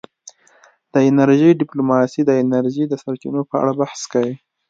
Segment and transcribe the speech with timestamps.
[0.93, 4.35] د انرژۍ ډیپلوماسي د انرژۍ د سرچینو په اړه بحث کوي